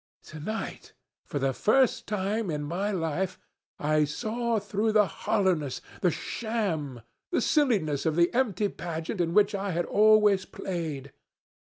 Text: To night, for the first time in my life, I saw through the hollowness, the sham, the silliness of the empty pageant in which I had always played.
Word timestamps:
To 0.23 0.39
night, 0.39 0.93
for 1.27 1.37
the 1.37 1.53
first 1.53 2.07
time 2.07 2.49
in 2.49 2.63
my 2.63 2.89
life, 2.89 3.37
I 3.77 4.03
saw 4.05 4.57
through 4.57 4.93
the 4.93 5.05
hollowness, 5.05 5.79
the 6.01 6.09
sham, 6.09 7.03
the 7.29 7.39
silliness 7.39 8.07
of 8.07 8.15
the 8.15 8.33
empty 8.33 8.67
pageant 8.67 9.21
in 9.21 9.35
which 9.35 9.53
I 9.53 9.69
had 9.69 9.85
always 9.85 10.43
played. 10.45 11.11